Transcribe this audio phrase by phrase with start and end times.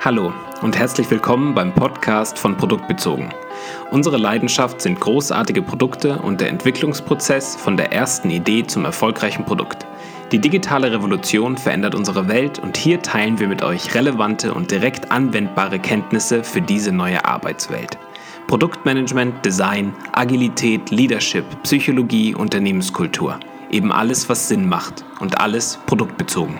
[0.00, 3.34] Hallo und herzlich willkommen beim Podcast von Produktbezogen.
[3.90, 9.86] Unsere Leidenschaft sind großartige Produkte und der Entwicklungsprozess von der ersten Idee zum erfolgreichen Produkt.
[10.30, 15.10] Die digitale Revolution verändert unsere Welt und hier teilen wir mit euch relevante und direkt
[15.10, 17.98] anwendbare Kenntnisse für diese neue Arbeitswelt.
[18.46, 23.40] Produktmanagement, Design, Agilität, Leadership, Psychologie, Unternehmenskultur.
[23.70, 26.58] Eben alles, was Sinn macht und alles produktbezogen.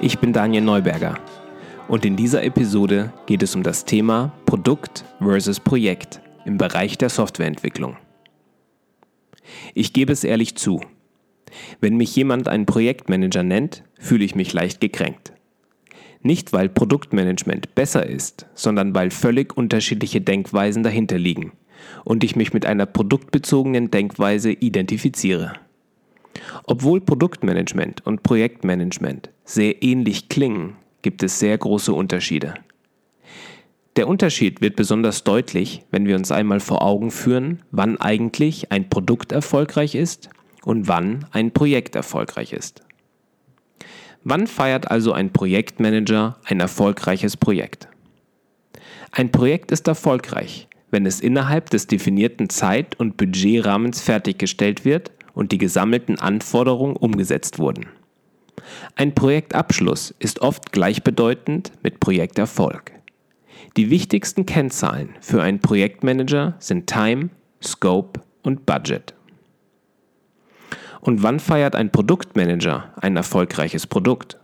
[0.00, 1.18] Ich bin Daniel Neuberger
[1.88, 7.08] und in dieser Episode geht es um das Thema Produkt versus Projekt im Bereich der
[7.08, 7.96] Softwareentwicklung.
[9.74, 10.80] Ich gebe es ehrlich zu,
[11.80, 15.32] wenn mich jemand einen Projektmanager nennt, fühle ich mich leicht gekränkt.
[16.22, 21.54] Nicht weil Produktmanagement besser ist, sondern weil völlig unterschiedliche Denkweisen dahinter liegen
[22.04, 25.54] und ich mich mit einer produktbezogenen Denkweise identifiziere.
[26.62, 32.54] Obwohl Produktmanagement und Projektmanagement sehr ähnlich klingen, gibt es sehr große Unterschiede.
[33.96, 38.90] Der Unterschied wird besonders deutlich, wenn wir uns einmal vor Augen führen, wann eigentlich ein
[38.90, 40.28] Produkt erfolgreich ist
[40.64, 42.82] und wann ein Projekt erfolgreich ist.
[44.22, 47.88] Wann feiert also ein Projektmanager ein erfolgreiches Projekt?
[49.12, 55.52] Ein Projekt ist erfolgreich, wenn es innerhalb des definierten Zeit- und Budgetrahmens fertiggestellt wird und
[55.52, 57.86] die gesammelten Anforderungen umgesetzt wurden.
[58.96, 62.92] Ein Projektabschluss ist oft gleichbedeutend mit Projekterfolg.
[63.76, 67.30] Die wichtigsten Kennzahlen für einen Projektmanager sind Time,
[67.62, 69.14] Scope und Budget.
[71.00, 74.38] Und wann feiert ein Produktmanager ein erfolgreiches Produkt?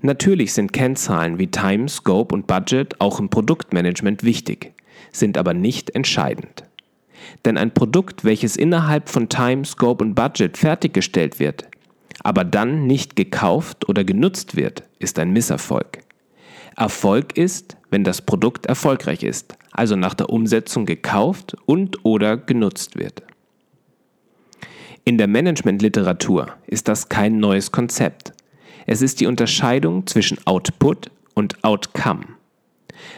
[0.00, 4.72] Natürlich sind Kennzahlen wie Time, Scope und Budget auch im Produktmanagement wichtig,
[5.12, 6.64] sind aber nicht entscheidend.
[7.44, 11.66] Denn ein Produkt, welches innerhalb von Time, Scope und Budget fertiggestellt wird,
[12.22, 16.00] aber dann nicht gekauft oder genutzt wird, ist ein Misserfolg.
[16.76, 22.98] Erfolg ist, wenn das Produkt erfolgreich ist, also nach der Umsetzung gekauft und oder genutzt
[22.98, 23.22] wird.
[25.04, 28.32] In der Managementliteratur ist das kein neues Konzept.
[28.86, 32.24] Es ist die Unterscheidung zwischen Output und Outcome.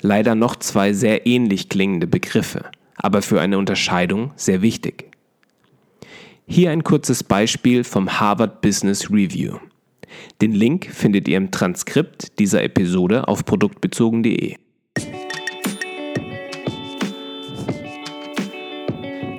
[0.00, 5.10] Leider noch zwei sehr ähnlich klingende Begriffe aber für eine Unterscheidung sehr wichtig.
[6.48, 9.58] Hier ein kurzes Beispiel vom Harvard Business Review.
[10.40, 14.54] Den Link findet ihr im Transkript dieser Episode auf produktbezogen.de.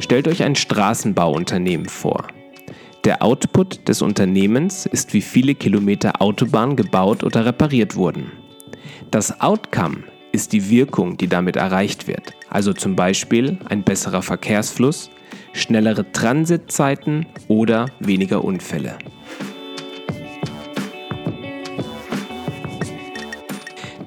[0.00, 2.26] Stellt euch ein Straßenbauunternehmen vor.
[3.04, 8.32] Der Output des Unternehmens ist, wie viele Kilometer Autobahn gebaut oder repariert wurden.
[9.10, 12.32] Das Outcome ist die Wirkung, die damit erreicht wird.
[12.48, 15.10] Also zum Beispiel ein besserer Verkehrsfluss,
[15.54, 18.98] schnellere Transitzeiten oder weniger Unfälle.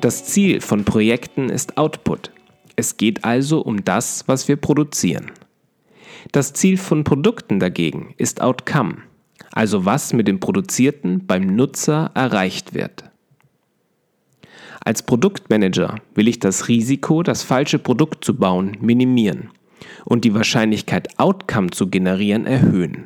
[0.02, 2.31] Das Ziel von Projekten ist Output.
[2.75, 5.31] Es geht also um das, was wir produzieren.
[6.31, 8.97] Das Ziel von Produkten dagegen ist Outcome,
[9.53, 13.06] also was mit dem Produzierten beim Nutzer erreicht wird.
[14.84, 19.50] Als Produktmanager will ich das Risiko, das falsche Produkt zu bauen, minimieren
[20.05, 23.05] und die Wahrscheinlichkeit, Outcome zu generieren, erhöhen.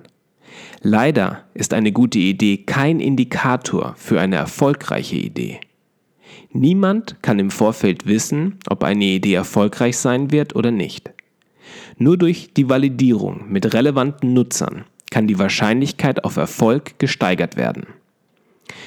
[0.82, 5.60] Leider ist eine gute Idee kein Indikator für eine erfolgreiche Idee.
[6.54, 11.12] Niemand kann im Vorfeld wissen, ob eine Idee erfolgreich sein wird oder nicht.
[11.98, 17.86] Nur durch die Validierung mit relevanten Nutzern kann die Wahrscheinlichkeit auf Erfolg gesteigert werden.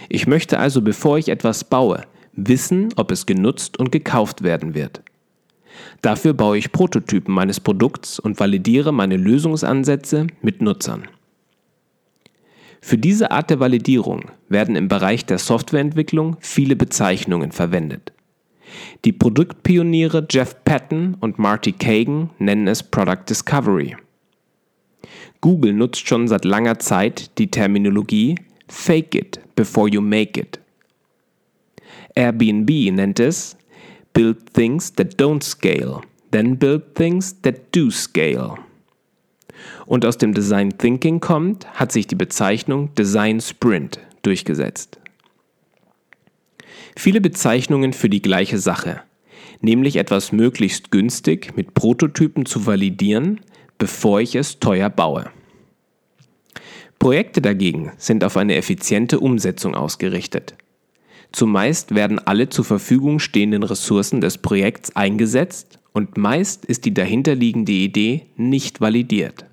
[0.08, 2.02] Ich möchte also, bevor ich etwas baue,
[2.32, 5.02] wissen, ob es genutzt und gekauft werden wird.
[6.02, 11.08] Dafür baue ich Prototypen meines Produkts und validiere meine Lösungsansätze mit Nutzern.
[12.80, 18.12] Für diese Art der Validierung werden im Bereich der Softwareentwicklung viele Bezeichnungen verwendet.
[19.04, 23.96] Die Produktpioniere Jeff Patton und Marty Kagan nennen es Product Discovery.
[25.40, 28.36] Google nutzt schon seit langer Zeit die Terminologie
[28.68, 30.58] Fake it before you make it
[32.14, 33.56] Airbnb nennt es
[34.14, 36.00] Build things that don't scale,
[36.30, 38.54] then build things that do scale.
[39.86, 44.98] Und aus dem Design Thinking kommt, hat sich die Bezeichnung Design Sprint durchgesetzt.
[46.96, 49.02] Viele Bezeichnungen für die gleiche Sache,
[49.60, 53.40] nämlich etwas möglichst günstig mit Prototypen zu validieren,
[53.78, 55.30] bevor ich es teuer baue.
[56.98, 60.54] Projekte dagegen sind auf eine effiziente Umsetzung ausgerichtet.
[61.34, 67.72] Zumeist werden alle zur Verfügung stehenden Ressourcen des Projekts eingesetzt und meist ist die dahinterliegende
[67.72, 69.44] Idee nicht validiert.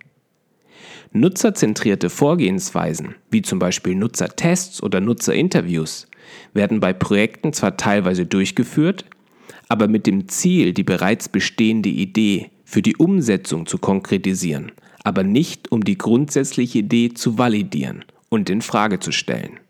[1.12, 6.08] Nutzerzentrierte Vorgehensweisen, wie zum Beispiel Nutzertests oder Nutzerinterviews,
[6.54, 9.06] werden bei Projekten zwar teilweise durchgeführt,
[9.68, 14.72] aber mit dem Ziel, die bereits bestehende Idee für die Umsetzung zu konkretisieren,
[15.04, 19.61] aber nicht um die grundsätzliche Idee zu validieren und in Frage zu stellen.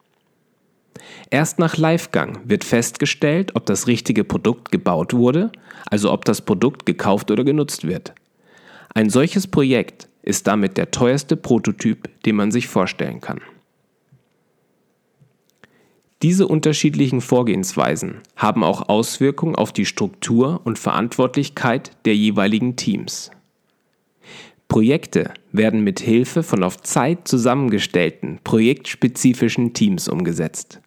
[1.30, 5.52] Erst nach Livegang wird festgestellt, ob das richtige Produkt gebaut wurde,
[5.90, 8.14] also ob das Produkt gekauft oder genutzt wird.
[8.94, 13.42] Ein solches Projekt ist damit der teuerste Prototyp, den man sich vorstellen kann.
[16.22, 23.32] Diese unterschiedlichen Vorgehensweisen haben auch Auswirkungen auf die Struktur und Verantwortlichkeit der jeweiligen Teams.
[24.72, 30.80] Projekte werden mit Hilfe von auf Zeit zusammengestellten projektspezifischen Teams umgesetzt.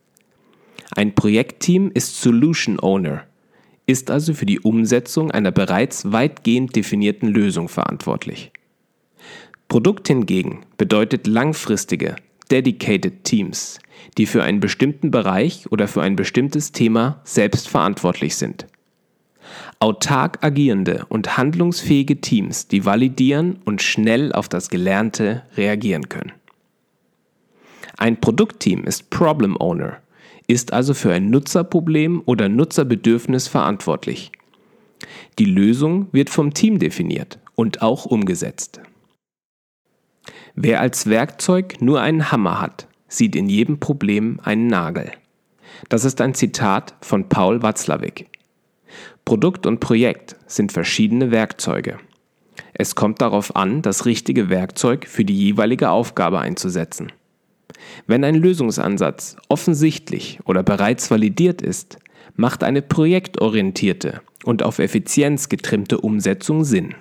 [0.96, 3.25] Ein Projektteam ist Solution Owner,
[3.84, 8.52] ist also für die Umsetzung einer bereits weitgehend definierten Lösung verantwortlich.
[9.69, 12.16] Produkt hingegen bedeutet langfristige,
[12.50, 13.80] dedicated Teams,
[14.16, 18.64] die für einen bestimmten Bereich oder für ein bestimmtes Thema selbst verantwortlich sind.
[19.79, 26.32] Autark agierende und handlungsfähige Teams, die validieren und schnell auf das Gelernte reagieren können.
[27.96, 29.99] Ein Produktteam ist Problem Owner,
[30.46, 34.32] ist also für ein Nutzerproblem oder Nutzerbedürfnis verantwortlich.
[35.38, 38.81] Die Lösung wird vom Team definiert und auch umgesetzt.
[40.55, 45.11] Wer als Werkzeug nur einen Hammer hat, sieht in jedem Problem einen Nagel.
[45.88, 48.29] Das ist ein Zitat von Paul Watzlawick.
[49.25, 51.99] Produkt und Projekt sind verschiedene Werkzeuge.
[52.73, 57.12] Es kommt darauf an, das richtige Werkzeug für die jeweilige Aufgabe einzusetzen.
[58.06, 61.99] Wenn ein Lösungsansatz offensichtlich oder bereits validiert ist,
[62.37, 66.94] macht eine projektorientierte und auf Effizienz getrimmte Umsetzung Sinn.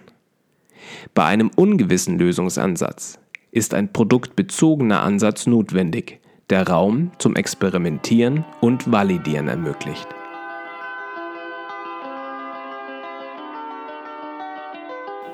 [1.13, 3.19] Bei einem ungewissen Lösungsansatz
[3.51, 6.19] ist ein produktbezogener Ansatz notwendig,
[6.49, 10.07] der Raum zum Experimentieren und Validieren ermöglicht.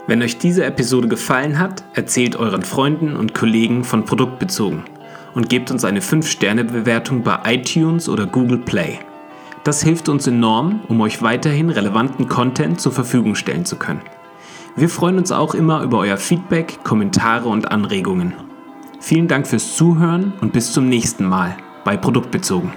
[0.10, 4.82] Wenn euch diese Episode gefallen hat, erzählt euren Freunden und Kollegen von Produktbezogen
[5.36, 8.98] und gebt uns eine 5-Sterne-Bewertung bei iTunes oder Google Play.
[9.64, 14.02] Das hilft uns enorm, um euch weiterhin relevanten Content zur Verfügung stellen zu können.
[14.76, 18.34] Wir freuen uns auch immer über euer Feedback, Kommentare und Anregungen.
[19.00, 22.72] Vielen Dank fürs Zuhören und bis zum nächsten Mal bei Produktbezogen.